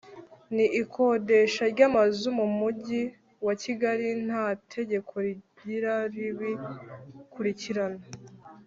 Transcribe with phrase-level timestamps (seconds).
[0.55, 3.01] n ikodesha ry amazu mu mujyi
[3.45, 6.51] wa Kigali ntategeko rigira ribi
[7.33, 8.03] kurikirana.